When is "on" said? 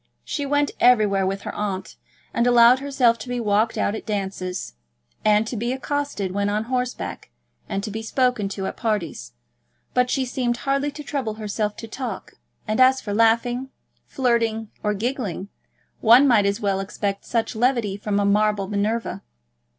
6.49-6.63